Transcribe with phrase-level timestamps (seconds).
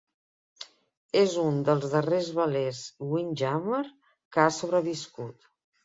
[1.21, 3.87] És un dels darrers velers "windjammer"
[4.35, 5.53] que ha sobreviscut.